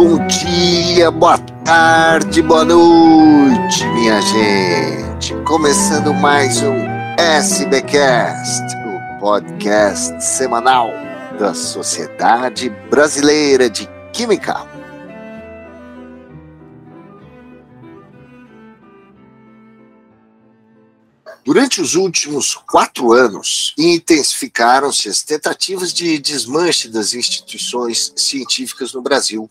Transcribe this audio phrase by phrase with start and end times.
[0.00, 5.34] Bom dia, boa tarde, boa noite, minha gente.
[5.44, 6.86] Começando mais um
[7.18, 10.86] SBcast, o podcast semanal
[11.36, 14.64] da Sociedade Brasileira de Química.
[21.44, 29.50] Durante os últimos quatro anos, intensificaram-se as tentativas de desmanche das instituições científicas no Brasil.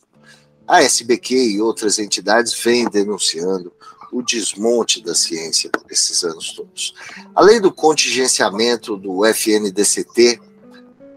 [0.67, 3.71] A SBQ e outras entidades vêm denunciando
[4.12, 6.94] o desmonte da ciência esses anos todos.
[7.34, 10.41] Além do contingenciamento do FNDCT,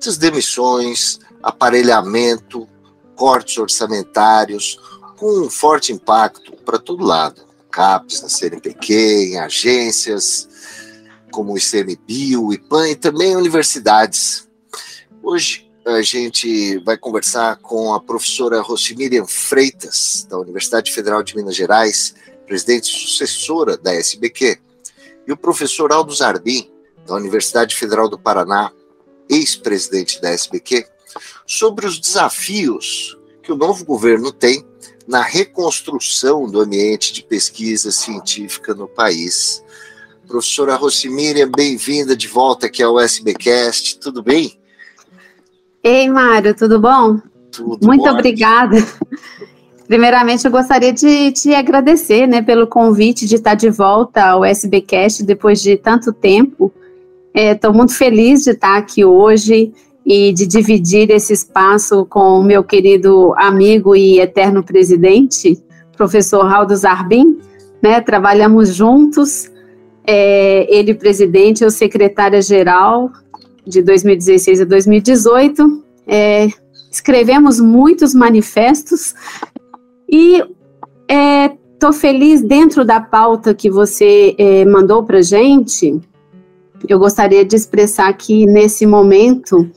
[0.04, 2.68] das demissões, aparelhamento,
[3.16, 4.78] cortes orçamentários,
[5.16, 7.42] com um forte impacto para todo lado.
[7.70, 8.94] CAPES, na CNPq,
[9.32, 10.48] em agências,
[11.30, 14.48] como o ICMBio, o IPAN e também universidades.
[15.22, 21.56] Hoje a gente vai conversar com a professora Rosimirian Freitas, da Universidade Federal de Minas
[21.56, 22.14] Gerais,
[22.46, 24.58] presidente sucessora da SBQ,
[25.26, 26.70] e o professor Aldo Zarbin,
[27.06, 28.72] da Universidade Federal do Paraná,
[29.28, 30.86] ex-presidente da SBQ,
[31.46, 34.64] sobre os desafios que o novo governo tem
[35.06, 39.62] na reconstrução do ambiente de pesquisa científica no país.
[40.26, 44.59] Professora Rosimíria, bem-vinda de volta aqui ao SBcast, tudo bem?
[45.82, 47.18] Ei, Mário, tudo bom?
[47.50, 48.10] Tudo Muito bom.
[48.10, 48.76] obrigada.
[49.88, 55.24] Primeiramente, eu gostaria de te agradecer né, pelo convite de estar de volta ao SBcast
[55.24, 56.72] depois de tanto tempo.
[57.34, 59.72] Estou é, muito feliz de estar aqui hoje
[60.04, 65.58] e de dividir esse espaço com o meu querido amigo e eterno presidente,
[65.96, 67.38] professor Raul Zarbin.
[67.82, 69.50] Né, trabalhamos juntos
[70.06, 73.10] é, ele presidente, eu secretária-geral
[73.66, 75.84] de 2016 a 2018.
[76.06, 76.48] É,
[76.90, 79.14] escrevemos muitos manifestos
[80.08, 80.42] e
[81.08, 86.00] estou é, feliz dentro da pauta que você é, mandou para gente.
[86.88, 89.70] Eu gostaria de expressar que nesse momento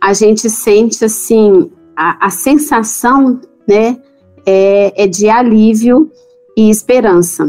[0.00, 3.98] a gente sente assim a, a sensação, né,
[4.44, 6.10] é, é de alívio
[6.56, 7.46] e esperança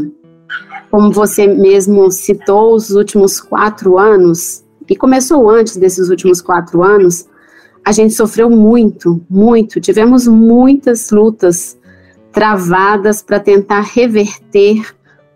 [0.94, 7.26] como você mesmo citou, os últimos quatro anos, e começou antes desses últimos quatro anos,
[7.84, 11.78] a gente sofreu muito, muito, tivemos muitas lutas
[12.32, 14.82] travadas para tentar reverter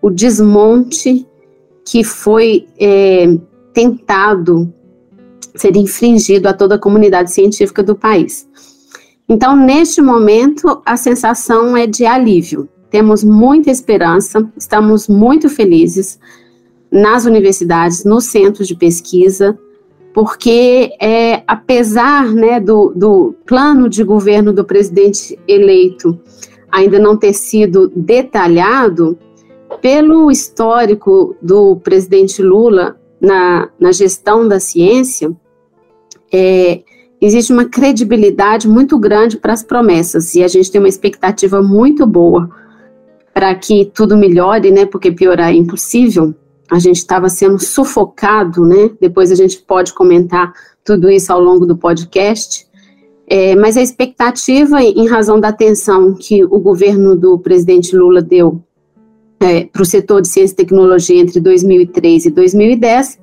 [0.00, 1.26] o desmonte
[1.84, 3.36] que foi é,
[3.72, 4.72] tentado
[5.54, 8.48] ser infringido a toda a comunidade científica do país.
[9.28, 12.68] Então, neste momento, a sensação é de alívio.
[12.90, 16.18] Temos muita esperança, estamos muito felizes
[16.90, 19.58] nas universidades, nos centros de pesquisa,
[20.14, 26.18] porque é, apesar né, do, do plano de governo do presidente eleito
[26.70, 29.18] ainda não ter sido detalhado,
[29.80, 35.30] pelo histórico do presidente Lula na, na gestão da ciência,
[36.32, 36.82] é,
[37.20, 42.06] existe uma credibilidade muito grande para as promessas e a gente tem uma expectativa muito
[42.06, 42.50] boa
[43.32, 44.84] para que tudo melhore, né?
[44.84, 46.34] Porque piorar é impossível.
[46.70, 48.90] A gente estava sendo sufocado, né?
[49.00, 50.52] Depois a gente pode comentar
[50.84, 52.66] tudo isso ao longo do podcast.
[53.26, 58.62] É, mas a expectativa, em razão da atenção que o governo do presidente Lula deu
[59.40, 63.18] é, para o setor de ciência e tecnologia entre 2003 e 2010,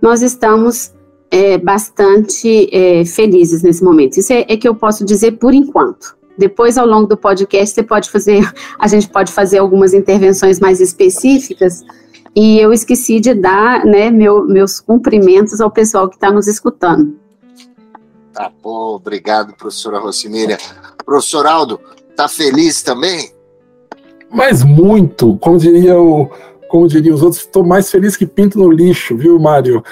[0.00, 0.92] nós estamos
[1.30, 4.18] é, bastante é, felizes nesse momento.
[4.18, 6.16] Isso é, é que eu posso dizer por enquanto.
[6.38, 8.46] Depois, ao longo do podcast, você pode fazer,
[8.78, 11.82] a gente pode fazer algumas intervenções mais específicas.
[12.36, 17.16] E eu esqueci de dar né, meu, meus cumprimentos ao pessoal que está nos escutando.
[18.30, 20.58] Tá bom, obrigado, professora Rocimília.
[21.02, 21.80] Professor Aldo,
[22.14, 23.30] tá feliz também?
[24.30, 26.28] Mas muito, como diria o,
[26.68, 29.82] como diriam os outros, estou mais feliz que pinto no lixo, viu, Mário?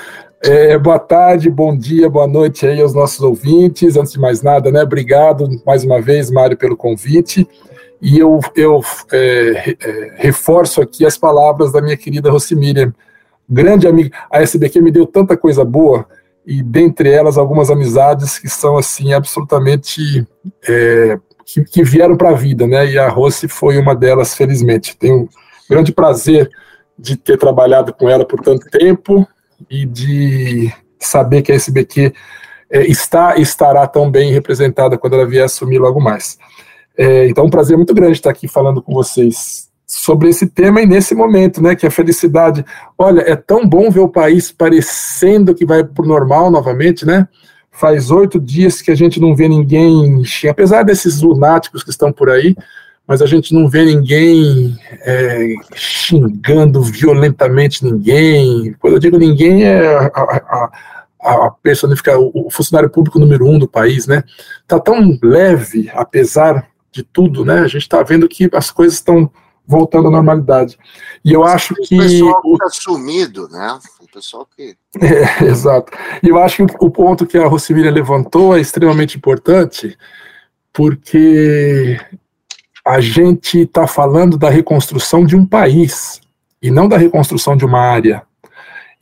[0.43, 3.96] É, boa tarde, bom dia, boa noite aí aos nossos ouvintes.
[3.96, 7.49] Antes de mais nada, né, obrigado mais uma vez, Mário, pelo convite.
[8.05, 12.95] E eu, eu é, é, reforço aqui as palavras da minha querida Rocimíria,
[13.49, 14.15] grande amiga.
[14.31, 16.06] A SBQ me deu tanta coisa boa,
[16.47, 20.27] e dentre elas algumas amizades que são, assim, absolutamente.
[20.69, 22.91] É, que, que, vieram para a vida, né?
[22.91, 24.95] E a Rossi foi uma delas, felizmente.
[24.99, 25.29] Tenho um
[25.69, 26.51] grande prazer
[26.99, 29.27] de ter trabalhado com ela por tanto tempo
[29.71, 32.12] e de saber que a SBQ
[32.71, 36.37] é, está estará tão bem representada quando ela vier assumir logo mais.
[36.96, 40.81] É, então, é um prazer muito grande estar aqui falando com vocês sobre esse tema
[40.81, 42.64] e nesse momento, né, que a felicidade,
[42.99, 47.29] olha, é tão bom ver o país parecendo que vai para o normal novamente, né,
[47.76, 52.31] Faz oito dias que a gente não vê ninguém, apesar desses lunáticos que estão por
[52.31, 52.55] aí,
[53.05, 58.76] mas a gente não vê ninguém é, xingando violentamente ninguém.
[58.79, 60.70] Quando eu digo ninguém, é a, a,
[61.20, 64.23] a, a personificar o funcionário público número um do país, né?
[64.69, 66.64] Tá tão leve, apesar
[66.94, 67.58] de tudo, né?
[67.58, 69.29] A gente está vendo que as coisas estão
[69.67, 70.79] voltando à normalidade.
[71.25, 71.96] E eu acho que.
[71.96, 73.79] O pessoal está sumido, né?
[74.00, 74.76] O pessoal que.
[75.02, 75.93] É, exato.
[76.23, 79.99] E eu acho que o ponto que a Rosemília levantou é extremamente importante,
[80.73, 81.99] porque
[82.87, 86.20] a gente está falando da reconstrução de um país
[86.62, 88.23] e não da reconstrução de uma área.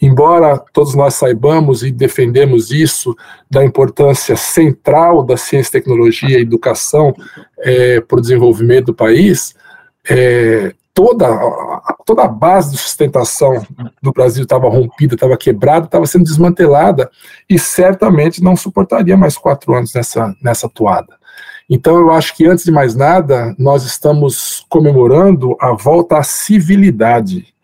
[0.03, 3.17] Embora todos nós saibamos e defendemos isso,
[3.49, 7.15] da importância central da ciência, tecnologia e educação
[7.61, 9.55] é, para o desenvolvimento do país,
[10.11, 11.29] é, toda,
[12.05, 13.65] toda a base de sustentação
[14.03, 17.09] do Brasil estava rompida, estava quebrada, estava sendo desmantelada
[17.49, 21.17] e certamente não suportaria mais quatro anos nessa, nessa toada.
[21.71, 27.55] Então, eu acho que, antes de mais nada, nós estamos comemorando a volta à civilidade.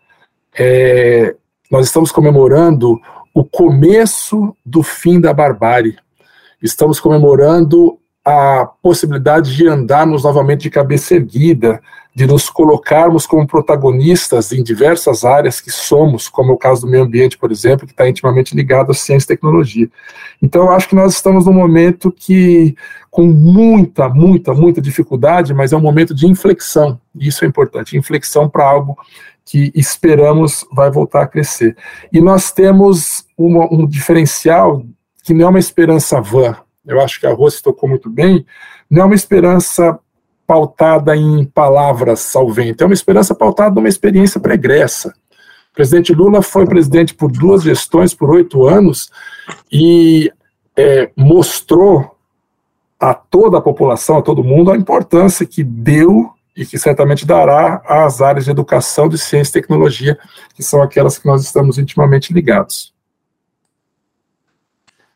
[0.57, 1.35] É,
[1.71, 3.01] nós estamos comemorando
[3.35, 5.97] o começo do fim da barbárie.
[6.63, 11.81] Estamos comemorando a possibilidade de andarmos novamente de cabeça erguida,
[12.15, 16.91] de nos colocarmos como protagonistas em diversas áreas que somos, como é o caso do
[16.91, 19.89] meio ambiente, por exemplo, que está intimamente ligado à ciência e tecnologia.
[20.43, 22.75] Então, eu acho que nós estamos num momento que,
[23.11, 27.97] com muita, muita, muita dificuldade, mas é um momento de inflexão, e isso é importante
[27.97, 28.99] inflexão para algo
[29.49, 31.75] que esperamos vai voltar a crescer.
[32.13, 34.85] E nós temos uma, um diferencial
[35.25, 36.55] que não é uma esperança vã,
[36.87, 38.45] eu acho que a Rose tocou muito bem,
[38.91, 39.99] não é uma esperança
[40.47, 45.15] pautada em palavras salventes, é uma esperança pautada numa experiência pregressa.
[45.71, 49.11] O presidente Lula foi presidente por duas gestões, por oito anos,
[49.71, 50.33] e
[50.77, 52.17] é, mostrou
[53.01, 57.81] a toda a população, a todo mundo, a importância que deu e que certamente dará
[57.87, 60.19] às áreas de educação, de ciência e tecnologia,
[60.57, 62.93] que são aquelas que nós estamos intimamente ligados.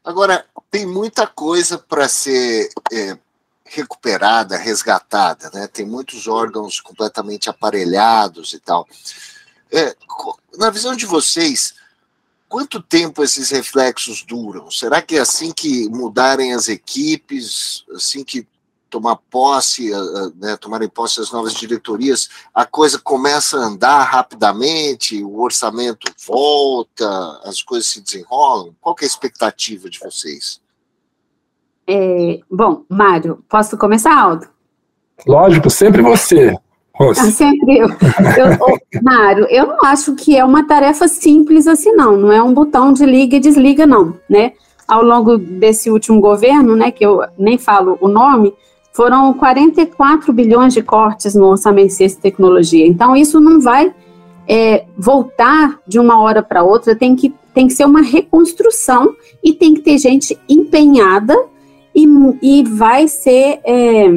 [0.04, 3.18] Agora, tem muita coisa para ser é,
[3.64, 5.66] recuperada, resgatada, né?
[5.66, 8.86] Tem muitos órgãos completamente aparelhados e tal.
[9.72, 9.96] É,
[10.56, 11.74] na visão de vocês,
[12.48, 14.70] quanto tempo esses reflexos duram?
[14.70, 18.46] Será que é assim que mudarem as equipes, assim que
[18.92, 19.90] tomar posse,
[20.36, 27.40] né, tomarem posse as novas diretorias, a coisa começa a andar rapidamente, o orçamento volta,
[27.42, 28.74] as coisas se desenrolam?
[28.82, 30.60] Qual é a expectativa de vocês?
[31.86, 34.46] É, bom, Mário, posso começar, Aldo?
[35.26, 36.54] Lógico, sempre você.
[37.00, 37.88] Ah, sempre eu.
[37.88, 42.14] eu Mário, eu não acho que é uma tarefa simples assim, não.
[42.16, 44.52] Não é um botão de liga e desliga, não, né?
[44.86, 48.52] Ao longo desse último governo, né, que eu nem falo o nome,
[48.92, 52.86] foram 44 bilhões de cortes no orçamento de ciência e tecnologia.
[52.86, 53.94] Então, isso não vai
[54.46, 59.52] é, voltar de uma hora para outra, tem que, tem que ser uma reconstrução e
[59.52, 61.36] tem que ter gente empenhada
[61.94, 62.06] e,
[62.42, 64.10] e vai ser é,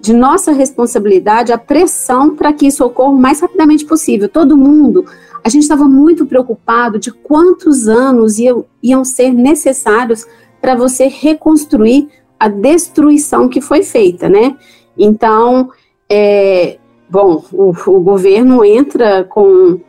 [0.00, 4.28] de nossa responsabilidade a pressão para que isso ocorra o mais rapidamente possível.
[4.28, 5.04] Todo mundo,
[5.42, 10.26] a gente estava muito preocupado de quantos anos iam, iam ser necessários
[10.60, 14.56] para você reconstruir a destruição que foi feita, né?
[14.96, 15.70] Então,
[16.08, 16.78] é,
[17.08, 19.80] bom, o, o, governo entra com,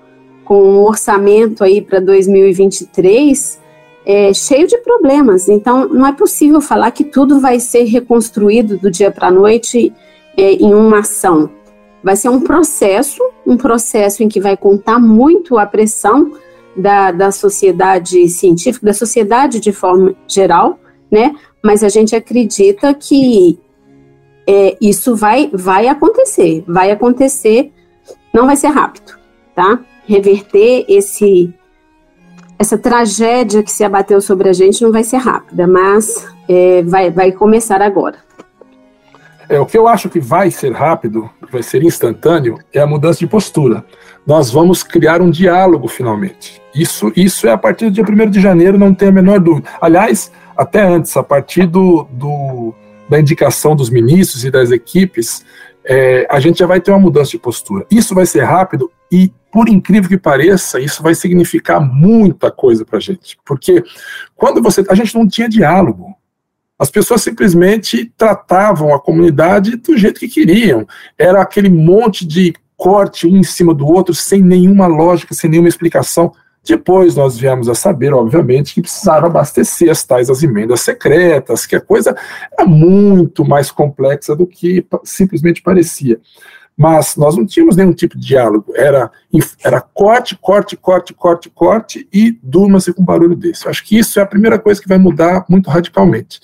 [0.44, 3.60] com um orçamento aí para 2023
[4.06, 5.50] é, cheio de problemas.
[5.50, 9.94] Então, não é possível falar que tudo vai ser reconstruído do dia para a noite
[10.38, 11.50] é, em uma ação.
[12.02, 16.32] Vai ser um processo, um processo em que vai contar muito a pressão
[16.76, 20.80] da, da sociedade científica, da sociedade de forma geral,
[21.12, 21.34] né?
[21.68, 23.60] mas a gente acredita que
[24.48, 27.74] é, isso vai, vai acontecer, vai acontecer,
[28.34, 29.18] não vai ser rápido,
[29.54, 29.80] tá?
[30.06, 31.54] Reverter esse
[32.60, 37.12] essa tragédia que se abateu sobre a gente não vai ser rápida, mas é, vai,
[37.12, 38.18] vai começar agora.
[39.50, 43.20] É, o que eu acho que vai ser rápido, vai ser instantâneo, é a mudança
[43.20, 43.86] de postura.
[44.26, 46.62] Nós vamos criar um diálogo finalmente.
[46.74, 49.70] Isso, isso é a partir do dia 1 de janeiro, não tem a menor dúvida.
[49.80, 52.74] Aliás, até antes, a partir do, do
[53.10, 55.46] da indicação dos ministros e das equipes,
[55.86, 57.86] é, a gente já vai ter uma mudança de postura.
[57.90, 62.98] Isso vai ser rápido e, por incrível que pareça, isso vai significar muita coisa para
[62.98, 63.38] a gente.
[63.46, 63.82] Porque
[64.36, 64.84] quando você.
[64.90, 66.16] A gente não tinha diálogo.
[66.78, 70.86] As pessoas simplesmente tratavam a comunidade do jeito que queriam.
[71.18, 75.70] Era aquele monte de corte um em cima do outro, sem nenhuma lógica, sem nenhuma
[75.70, 76.32] explicação
[76.68, 81.76] Depois nós viemos a saber, obviamente, que precisava abastecer as tais as emendas secretas, que
[81.76, 82.16] a coisa
[82.60, 86.20] é muito mais complexa do que simplesmente parecia.
[86.76, 88.72] Mas nós não tínhamos nenhum tipo de diálogo.
[88.76, 89.10] Era,
[89.64, 93.66] era corte, corte, corte, corte, corte e durma-se com um barulho desse.
[93.66, 96.40] Eu acho que isso é a primeira coisa que vai mudar muito radicalmente.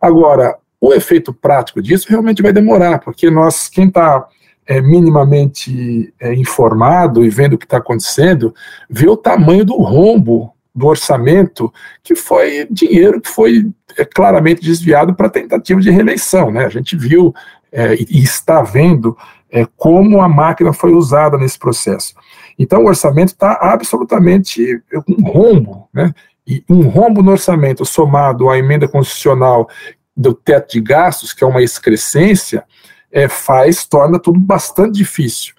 [0.00, 4.26] Agora, o efeito prático disso realmente vai demorar, porque nós, quem está
[4.66, 8.54] é, minimamente é, informado e vendo o que está acontecendo,
[8.88, 15.14] vê o tamanho do rombo do orçamento, que foi dinheiro que foi é, claramente desviado
[15.14, 16.50] para tentativa de reeleição.
[16.50, 16.64] Né?
[16.64, 17.34] A gente viu
[17.72, 19.16] é, e está vendo
[19.50, 22.14] é, como a máquina foi usada nesse processo.
[22.58, 26.14] Então, o orçamento está absolutamente um rombo, né?
[26.46, 29.68] E um rombo no orçamento somado à emenda constitucional
[30.16, 32.64] do teto de gastos, que é uma excrescência,
[33.12, 35.54] é, faz, torna tudo bastante difícil.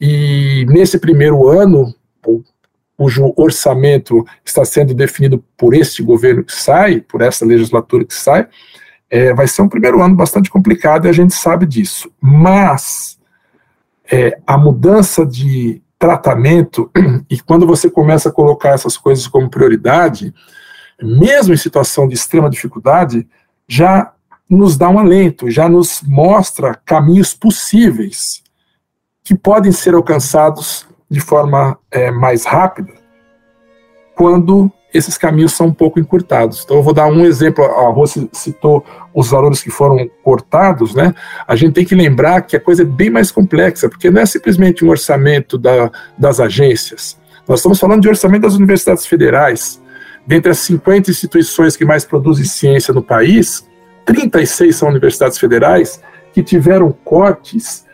[0.00, 1.94] E nesse primeiro ano,
[2.96, 8.46] cujo orçamento está sendo definido por este governo que sai, por essa legislatura que sai,
[9.10, 12.10] é, vai ser um primeiro ano bastante complicado e a gente sabe disso.
[12.20, 13.18] Mas
[14.10, 16.90] é, a mudança de tratamento,
[17.28, 20.32] e quando você começa a colocar essas coisas como prioridade,
[21.02, 23.26] mesmo em situação de extrema dificuldade,
[23.66, 24.12] já
[24.48, 28.42] nos dá um alento, já nos mostra caminhos possíveis
[29.24, 32.92] que podem ser alcançados de forma é, mais rápida
[34.14, 36.62] quando esses caminhos são um pouco encurtados.
[36.64, 37.64] Então, eu vou dar um exemplo.
[37.64, 38.84] A Rose citou
[39.14, 41.14] os valores que foram cortados, né?
[41.46, 44.26] A gente tem que lembrar que a coisa é bem mais complexa, porque não é
[44.26, 47.18] simplesmente um orçamento da, das agências.
[47.48, 49.80] Nós estamos falando de orçamento das universidades federais.
[50.26, 53.66] Dentre as 50 instituições que mais produzem ciência no país,
[54.04, 56.00] 36 são universidades federais
[56.32, 57.84] que tiveram cortes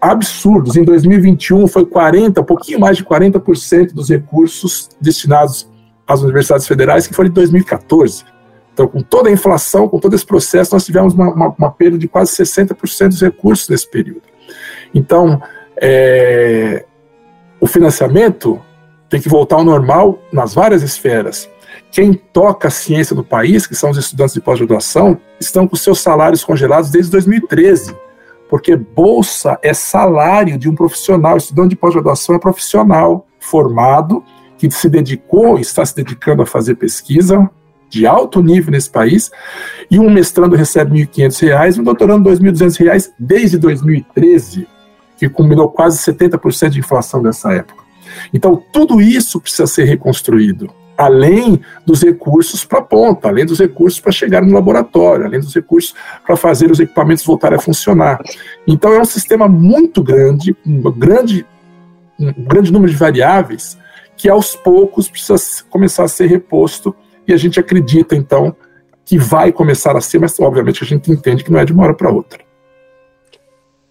[0.00, 0.76] absurdos.
[0.76, 5.68] Em 2021 foi 40, um pouquinho mais de 40% dos recursos destinados
[6.06, 8.24] às universidades federais, que foram em 2014.
[8.72, 11.98] Então, com toda a inflação, com todo esse processo, nós tivemos uma, uma, uma perda
[11.98, 14.22] de quase 60% dos recursos nesse período.
[14.94, 15.42] Então,
[15.76, 16.84] é,
[17.60, 18.60] o financiamento
[19.08, 21.48] tem que voltar ao normal nas várias esferas.
[21.90, 26.00] Quem toca a ciência no país, que são os estudantes de pós-graduação, estão com seus
[26.00, 27.96] salários congelados desde 2013,
[28.48, 34.22] porque bolsa é salário de um profissional, estudante de pós-graduação é profissional formado
[34.58, 37.48] que se dedicou, está se dedicando a fazer pesquisa
[37.88, 39.30] de alto nível nesse país,
[39.90, 44.68] e um mestrando recebe R$ 1.500 e um doutorando R$ 2.200 desde 2013,
[45.16, 47.82] que culminou quase 70% de inflação nessa época.
[48.32, 54.00] Então, tudo isso precisa ser reconstruído além dos recursos para a ponta, além dos recursos
[54.00, 55.94] para chegar no laboratório, além dos recursos
[56.26, 58.20] para fazer os equipamentos voltarem a funcionar.
[58.66, 61.46] Então é um sistema muito grande, um grande,
[62.18, 63.78] um grande número de variáveis,
[64.16, 66.94] que aos poucos precisa começar a ser reposto,
[67.28, 68.56] e a gente acredita, então,
[69.04, 71.84] que vai começar a ser, mas obviamente a gente entende que não é de uma
[71.84, 72.40] hora para outra.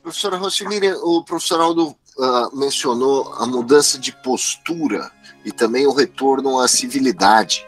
[0.02, 5.12] Professora Rosimiri, o professor Aldo uh, mencionou a mudança de postura
[5.46, 7.66] e também o retorno à civilidade.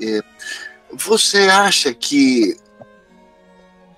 [0.00, 0.22] É,
[0.92, 2.56] você acha que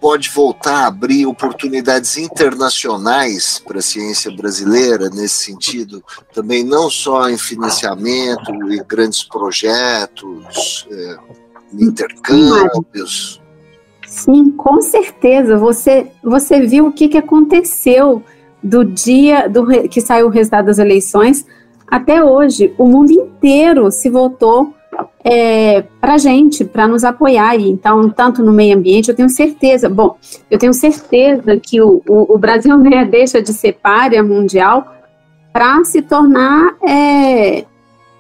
[0.01, 6.03] pode voltar a abrir oportunidades internacionais para a ciência brasileira nesse sentido,
[6.35, 11.17] também não só em financiamento e grandes projetos, é,
[11.73, 13.41] intercâmbios?
[14.09, 15.57] Sim, com certeza.
[15.57, 18.25] Você, você viu o que, que aconteceu
[18.63, 21.45] do dia do que saiu o resultado das eleições
[21.93, 24.73] até hoje, o mundo inteiro se voltou
[25.23, 27.55] é, para a gente, para nos apoiar.
[27.55, 29.91] E, então, tanto no meio ambiente, eu tenho certeza.
[29.91, 30.17] Bom,
[30.51, 34.91] eu tenho certeza que o, o, o Brasil né, deixa de ser párea mundial
[35.53, 37.67] para se tornar é,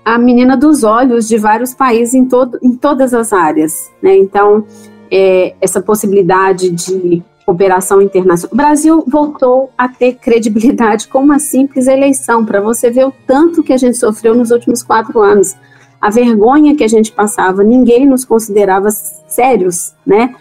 [0.04, 3.90] a menina dos olhos de vários países em, todo, em todas as áreas.
[4.02, 4.18] Né?
[4.18, 4.66] Então,
[5.10, 8.52] é, essa possibilidade de cooperação internacional.
[8.52, 13.62] O Brasil voltou a ter credibilidade com uma simples eleição, para você ver o tanto
[13.62, 15.56] que a gente sofreu nos últimos quatro anos.
[16.00, 20.34] A vergonha que a gente passava, ninguém nos considerava sérios, né?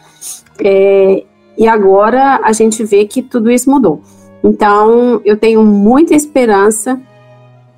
[0.63, 1.23] É,
[1.57, 4.01] e agora a gente vê que tudo isso mudou.
[4.43, 6.99] Então, eu tenho muita esperança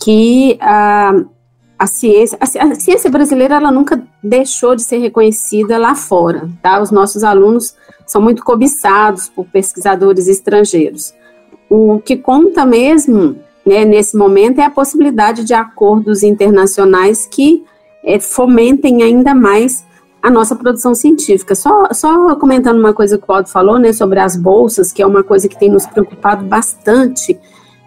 [0.02, 1.14] que a,
[1.84, 6.82] a ciência, a, ciência brasileira, ela nunca deixou de ser reconhecida lá fora, tá?
[6.82, 7.76] Os nossos alunos
[8.08, 11.14] são muito cobiçados por pesquisadores estrangeiros.
[11.70, 13.36] O que conta mesmo
[13.66, 17.66] né, nesse momento é a possibilidade de acordos internacionais que
[18.02, 19.84] é, fomentem ainda mais
[20.22, 21.54] a nossa produção científica.
[21.54, 25.06] Só, só comentando uma coisa que o Claudio falou, né, sobre as bolsas, que é
[25.06, 27.38] uma coisa que tem nos preocupado bastante.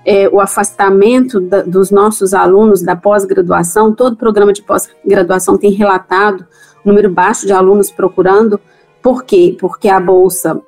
[0.06, 6.46] É, o afastamento da, dos nossos alunos da pós-graduação, todo programa de pós-graduação tem relatado
[6.84, 8.60] número baixo de alunos procurando.
[9.02, 9.56] Por quê?
[9.58, 10.62] Porque a bolsa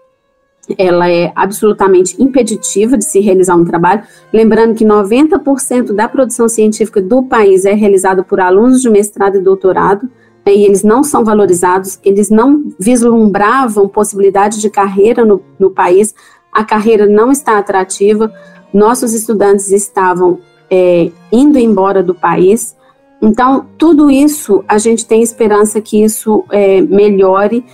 [0.77, 4.03] ela é absolutamente impeditiva de se realizar um trabalho.
[4.33, 9.41] Lembrando que 90% da produção científica do país é realizada por alunos de mestrado e
[9.41, 10.11] doutorado,
[10.45, 16.15] né, e eles não são valorizados, eles não vislumbravam possibilidade de carreira no, no país,
[16.53, 18.31] a carreira não está atrativa,
[18.73, 20.39] nossos estudantes estavam
[20.71, 22.77] é, indo embora do país.
[23.21, 27.65] Então, tudo isso, a gente tem esperança que isso é, melhore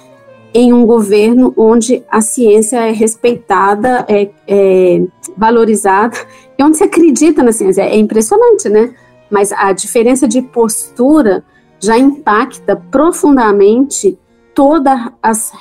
[0.55, 5.03] em um governo onde a ciência é respeitada, é, é,
[5.37, 6.17] valorizada,
[6.57, 7.83] e onde se acredita na ciência.
[7.83, 8.95] É impressionante, né?
[9.29, 11.45] Mas a diferença de postura
[11.81, 14.17] já impacta profundamente
[14.55, 15.53] toda as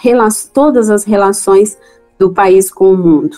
[0.54, 1.76] todas as relações
[2.20, 3.38] do país com o mundo.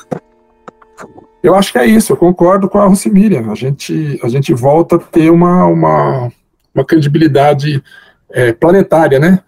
[1.45, 3.51] Eu acho que é isso, eu concordo com a Rosemiriam.
[3.51, 6.31] A gente, a gente volta a ter uma, uma,
[6.73, 7.83] uma credibilidade
[8.31, 9.39] é, planetária, né?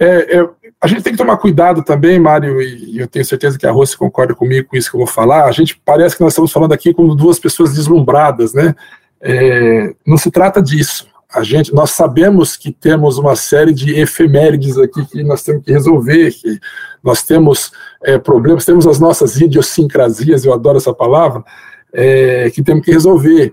[0.00, 0.48] É, é,
[0.80, 3.96] a gente tem que tomar cuidado também, Mário, e eu tenho certeza que a Rose
[3.96, 5.44] concorda comigo com isso que eu vou falar.
[5.44, 8.74] A gente parece que nós estamos falando aqui como duas pessoas deslumbradas, né?
[9.20, 11.06] É, não se trata disso.
[11.30, 15.72] A gente, nós sabemos que temos uma série de efemérides aqui que nós temos que
[15.72, 16.58] resolver, que
[17.04, 17.70] nós temos
[18.02, 21.44] é, problemas, temos as nossas idiosincrasias, eu adoro essa palavra,
[21.92, 23.52] é, que temos que resolver.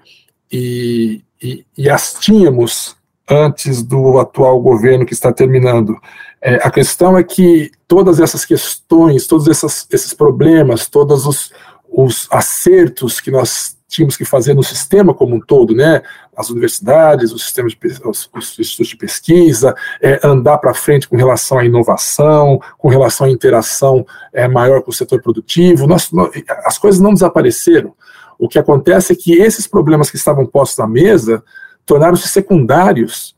[0.49, 2.95] E, e, e as tínhamos
[3.29, 5.97] antes do atual governo que está terminando.
[6.41, 11.51] É, a questão é que todas essas questões, todos essas, esses problemas, todos os,
[11.89, 16.01] os acertos que nós tínhamos que fazer no sistema como um todo, né?
[16.35, 21.15] As universidades, os sistemas de, os, os institutos de pesquisa, é, andar para frente com
[21.15, 25.87] relação à inovação, com relação à interação é, maior com o setor produtivo.
[25.87, 26.29] Nós, nós,
[26.65, 27.93] as coisas não desapareceram.
[28.37, 31.43] O que acontece é que esses problemas que estavam postos na mesa
[31.85, 33.35] tornaram-se secundários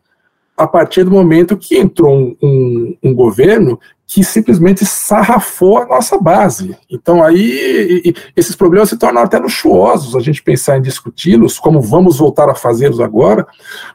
[0.58, 6.18] a partir do momento que entrou um, um, um, governo que simplesmente sarrafou a nossa
[6.18, 6.76] base.
[6.90, 11.60] Então aí e, e, esses problemas se tornam até luxuosos a gente pensar em discuti-los,
[11.60, 13.46] como vamos voltar a fazê-los agora,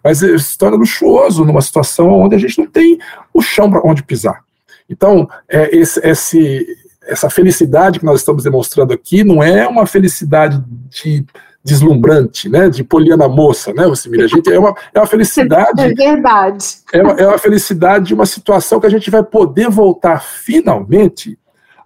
[0.04, 2.96] mas se torna luxuoso numa situação onde a gente não tem
[3.34, 4.44] o chão para onde pisar.
[4.88, 6.66] Então, é, esse, esse,
[7.06, 11.24] essa felicidade que nós estamos demonstrando aqui não é uma felicidade de
[11.64, 14.24] deslumbrante, né, de Poliana Moça, né, Lucimira?
[14.24, 15.80] A gente é uma, é uma felicidade.
[15.80, 16.78] É verdade.
[16.92, 21.38] É uma, é uma felicidade de uma situação que a gente vai poder voltar finalmente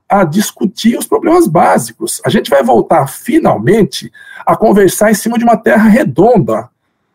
[0.09, 2.21] a discutir os problemas básicos.
[2.25, 4.11] A gente vai voltar finalmente
[4.47, 6.71] a conversar em cima de uma terra redonda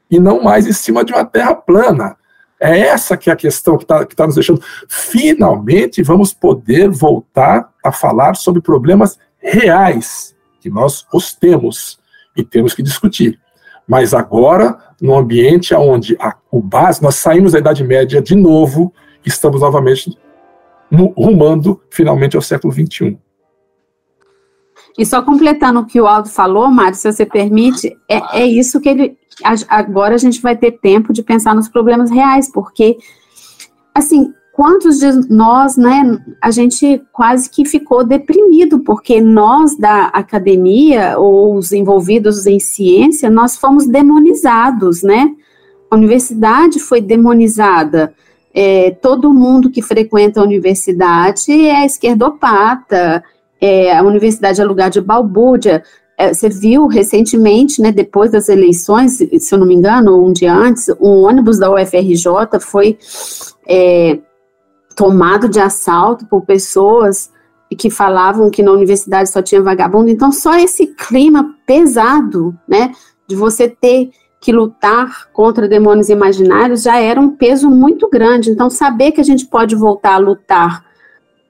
[0.10, 2.17] e não mais em cima de uma terra plana.
[2.60, 4.62] É essa que é a questão que está que tá nos deixando.
[4.88, 12.01] Finalmente vamos poder voltar a falar sobre problemas reais, que nós os temos
[12.36, 13.39] e temos que discutir.
[13.88, 18.94] Mas agora, no ambiente onde a, o base, nós saímos da Idade Média de novo,
[19.26, 20.17] estamos novamente
[20.91, 23.17] rumando finalmente ao século XXI.
[24.98, 28.82] E só completando o que o Aldo falou, Mário, se você permite, é, é isso
[28.82, 29.17] que ele.
[29.70, 32.98] Agora a gente vai ter tempo de pensar nos problemas reais, porque,
[33.96, 41.18] assim, quantos de nós, né, a gente quase que ficou deprimido, porque nós da academia,
[41.18, 45.32] ou os envolvidos em ciência, nós fomos demonizados, né?
[45.90, 48.14] A universidade foi demonizada.
[48.54, 53.24] É, todo mundo que frequenta a universidade é esquerdopata,
[53.60, 55.84] é, a universidade é lugar de balbúrdia.
[56.18, 60.54] É, você viu recentemente, né, depois das eleições, se eu não me engano, um dia
[60.54, 62.98] antes, um ônibus da UFRJ foi
[63.66, 64.20] é,
[64.95, 67.32] tomado de assalto por pessoas
[67.77, 70.10] que falavam que na universidade só tinha vagabundo.
[70.10, 72.91] Então, só esse clima pesado, né,
[73.27, 78.49] de você ter que lutar contra demônios imaginários já era um peso muito grande.
[78.49, 80.84] Então, saber que a gente pode voltar a lutar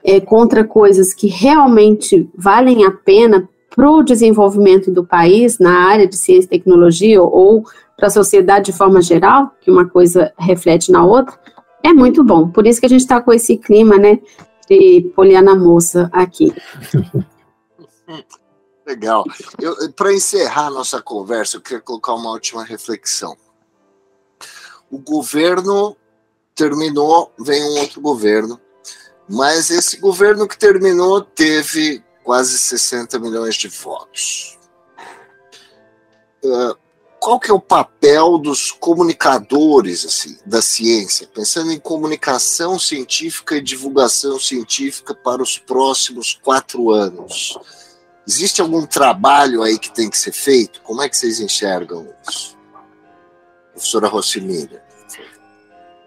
[0.03, 6.05] é, contra coisas que realmente valem a pena para o desenvolvimento do país na área
[6.05, 7.63] de ciência e tecnologia ou
[7.95, 11.35] para a sociedade de forma geral, que uma coisa reflete na outra,
[11.83, 12.49] é muito bom.
[12.49, 14.19] Por isso que a gente está com esse clima, né,
[14.69, 16.53] de Poliana Moça aqui.
[18.85, 19.23] Legal.
[19.95, 23.35] Para encerrar nossa conversa, eu queria colocar uma última reflexão.
[24.89, 25.95] O governo
[26.53, 28.59] terminou, vem um outro governo,
[29.29, 34.59] mas esse governo que terminou teve quase 60 milhões de votos.
[36.43, 36.75] Uh,
[37.21, 43.61] qual que é o papel dos comunicadores assim, da ciência, pensando em comunicação científica e
[43.61, 47.59] divulgação científica para os próximos quatro anos?
[48.27, 50.81] Existe algum trabalho aí que tem que ser feito?
[50.81, 52.57] Como é que vocês enxergam isso?
[53.71, 54.81] Professora Rossimília.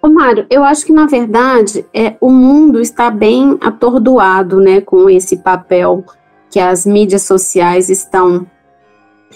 [0.03, 5.09] Ô Mário, eu acho que na verdade é, o mundo está bem atordoado né, com
[5.09, 6.05] esse papel
[6.51, 8.51] que as mídias sociais estão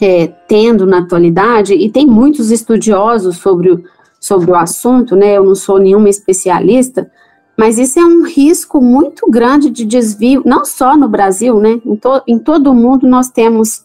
[0.01, 3.85] é, tendo na atualidade, e tem muitos estudiosos sobre o,
[4.21, 5.37] sobre o assunto, né?
[5.37, 7.11] Eu não sou nenhuma especialista,
[7.57, 11.81] mas isso é um risco muito grande de desvio, não só no Brasil, né?
[11.85, 13.85] Em, to, em todo o mundo nós temos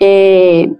[0.00, 0.70] é,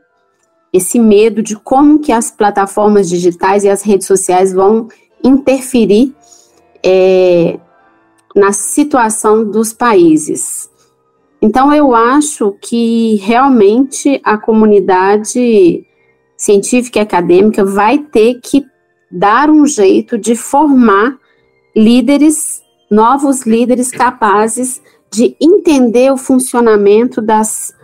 [0.73, 4.89] esse medo de como que as plataformas digitais e as redes sociais vão
[5.23, 6.15] interferir
[6.83, 7.59] é,
[8.35, 10.71] na situação dos países.
[11.43, 15.87] Então, eu acho que realmente a comunidade
[16.37, 18.65] científica e acadêmica vai ter que
[19.11, 21.19] dar um jeito de formar
[21.75, 27.75] líderes, novos líderes capazes de entender o funcionamento das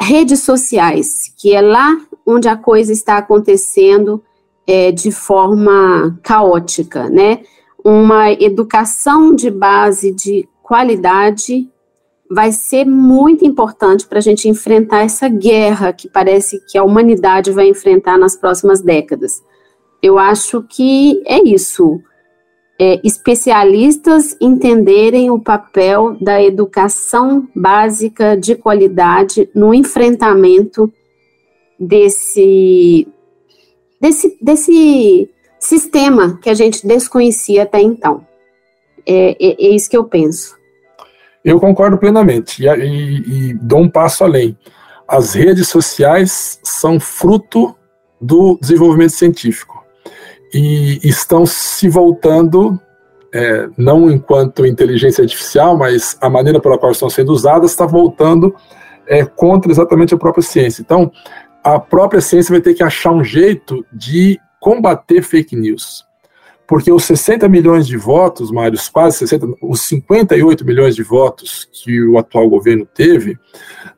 [0.00, 4.22] redes sociais, que é lá onde a coisa está acontecendo
[4.66, 7.40] é, de forma caótica, né?
[7.84, 11.68] Uma educação de base de qualidade
[12.30, 17.50] vai ser muito importante para a gente enfrentar essa guerra que parece que a humanidade
[17.50, 19.42] vai enfrentar nas próximas décadas.
[20.02, 22.00] Eu acho que é isso
[22.78, 30.92] é, especialistas entenderem o papel da educação básica de qualidade no enfrentamento
[31.78, 33.08] desse,
[34.00, 38.26] desse, desse sistema que a gente desconhecia até então.
[39.06, 40.56] É, é, é isso que eu penso.
[41.46, 44.58] Eu concordo plenamente e, e, e dou um passo além.
[45.06, 47.72] As redes sociais são fruto
[48.20, 49.84] do desenvolvimento científico
[50.52, 52.80] e estão se voltando,
[53.32, 58.52] é, não enquanto inteligência artificial, mas a maneira pela qual estão sendo usadas está voltando
[59.06, 60.82] é, contra exatamente a própria ciência.
[60.82, 61.12] Então,
[61.62, 66.05] a própria ciência vai ter que achar um jeito de combater fake news.
[66.66, 72.02] Porque os 60 milhões de votos, Mário, quase 60, os 58 milhões de votos que
[72.02, 73.38] o atual governo teve,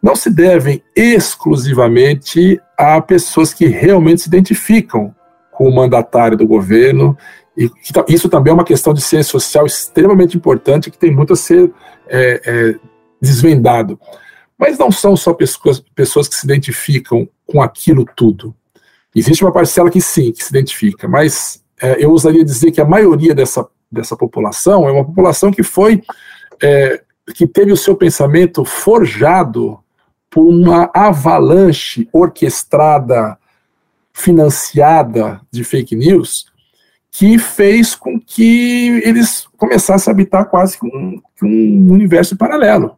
[0.03, 5.15] não se devem exclusivamente a pessoas que realmente se identificam
[5.51, 7.17] com o mandatário do governo.
[7.57, 7.71] E
[8.09, 11.73] isso também é uma questão de ciência social extremamente importante que tem muito a ser
[12.07, 12.75] é, é,
[13.21, 13.99] desvendado.
[14.59, 18.55] Mas não são só pessoas, pessoas que se identificam com aquilo tudo.
[19.15, 22.85] Existe uma parcela que sim, que se identifica, mas é, eu ousaria dizer que a
[22.85, 26.03] maioria dessa, dessa população é uma população que foi,
[26.63, 27.03] é,
[27.35, 29.79] que teve o seu pensamento forjado
[30.31, 33.39] por uma avalanche orquestrada
[34.13, 36.47] financiada de fake news
[37.11, 42.97] que fez com que eles começassem a habitar quase que um, um universo paralelo.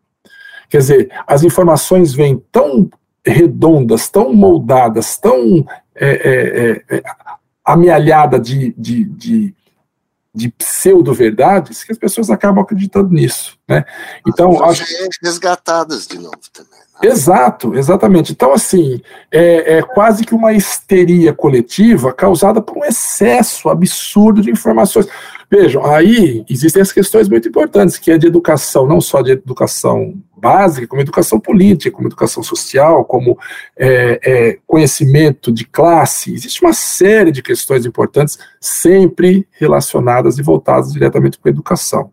[0.69, 2.91] Quer dizer, as informações vêm tão
[3.25, 5.65] redondas, tão moldadas, tão
[5.95, 7.03] é, é, é,
[7.73, 9.55] amealhada de, de, de,
[10.35, 13.59] de pseudo-verdades que as pessoas acabam acreditando nisso.
[13.69, 13.85] Né?
[14.27, 14.85] Então, acho...
[15.23, 16.81] resgatadas de novo também.
[17.03, 18.33] Exato, exatamente.
[18.33, 19.01] Então, assim,
[19.33, 25.09] é, é, quase que uma histeria coletiva causada por um excesso absurdo de informações.
[25.51, 30.15] Vejam, aí existem as questões muito importantes, que é de educação, não só de educação
[30.37, 33.37] básica, como educação política, como educação social, como
[33.77, 36.33] é, é, conhecimento de classe.
[36.33, 42.13] Existe uma série de questões importantes, sempre relacionadas e voltadas diretamente com a educação,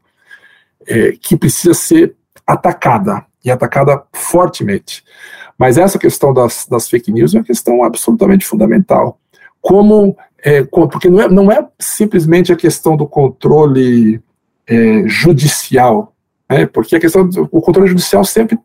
[0.88, 5.04] é, que precisa ser atacada e atacada fortemente.
[5.58, 9.20] Mas essa questão das, das fake news é uma questão absolutamente fundamental.
[9.62, 14.22] Como, é, porque não é, não é simplesmente a questão do controle
[14.68, 16.14] é, judicial,
[16.50, 18.60] né, porque a questão do o controle judicial sempre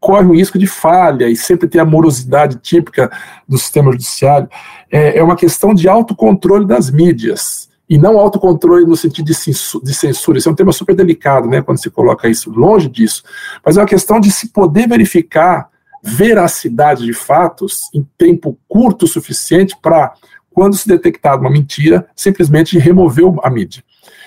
[0.00, 3.10] corre o risco de falha e sempre tem a morosidade típica
[3.48, 4.48] do sistema judiciário.
[4.90, 10.38] É, é uma questão de autocontrole das mídias e não autocontrole no sentido de censura.
[10.38, 13.22] Isso é um tema super delicado, né, quando se coloca isso longe disso.
[13.64, 15.68] Mas é uma questão de se poder verificar
[16.02, 20.14] veracidade de fatos em tempo curto o suficiente para,
[20.50, 23.82] quando se detectar uma mentira, simplesmente remover a mídia.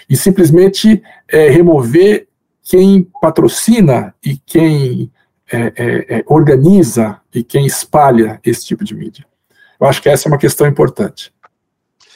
[0.09, 2.27] E simplesmente é, remover
[2.63, 5.11] quem patrocina e quem
[5.51, 5.73] é,
[6.17, 9.25] é, organiza e quem espalha esse tipo de mídia.
[9.79, 11.31] Eu acho que essa é uma questão importante.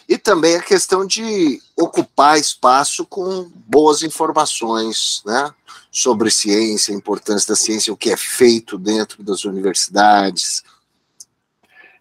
[0.08, 5.52] E também a questão de ocupar espaço com boas informações né,
[5.92, 10.64] sobre ciência, a importância da ciência, o que é feito dentro das universidades.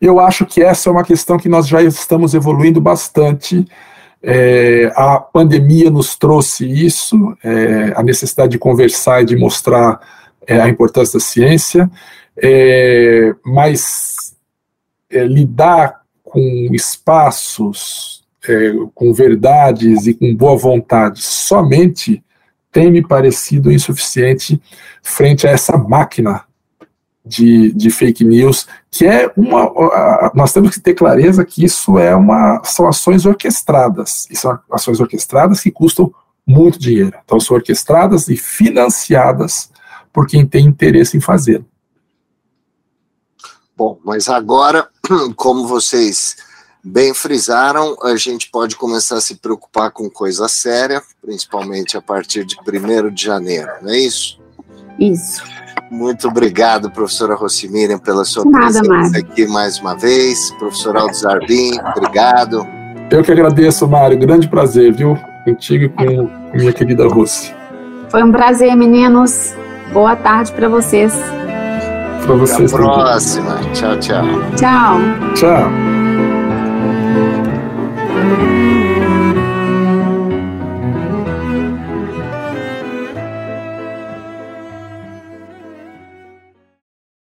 [0.00, 3.64] Eu acho que essa é uma questão que nós já estamos evoluindo bastante.
[4.20, 10.00] É, a pandemia nos trouxe isso, é, a necessidade de conversar e de mostrar
[10.46, 11.90] é, a importância da ciência,
[12.36, 14.34] é, mas
[15.10, 16.01] é, lidar
[16.32, 22.24] com espaços, é, com verdades e com boa vontade somente
[22.72, 24.60] tem me parecido insuficiente
[25.02, 26.42] frente a essa máquina
[27.24, 30.32] de, de fake news, que é uma.
[30.34, 32.62] Nós temos que ter clareza que isso é uma.
[32.64, 34.26] são ações orquestradas.
[34.30, 36.12] E são ações orquestradas que custam
[36.46, 37.12] muito dinheiro.
[37.22, 39.70] Então, são orquestradas e financiadas
[40.10, 41.66] por quem tem interesse em fazê-lo.
[43.76, 44.88] Bom, mas agora,
[45.36, 46.36] como vocês
[46.84, 52.44] bem frisaram, a gente pode começar a se preocupar com coisa séria, principalmente a partir
[52.44, 54.40] de 1 de janeiro, não é isso?
[54.98, 55.42] Isso.
[55.90, 60.50] Muito obrigado, professora Rocimiriam, pela sua Nada, presença aqui mais uma vez.
[60.52, 62.66] Professor Aldo Zarbim, obrigado.
[63.10, 64.18] Eu que agradeço, Mário.
[64.18, 65.18] Grande prazer, viu?
[65.44, 67.54] Contigo e com minha querida Rossi.
[68.08, 69.52] Foi um prazer, meninos.
[69.92, 71.12] Boa tarde para vocês.
[72.24, 72.72] Para vocês.
[72.72, 73.60] Até a próxima.
[73.72, 74.24] Tchau, tchau.
[74.56, 74.98] Tchau.
[75.34, 76.01] Tchau.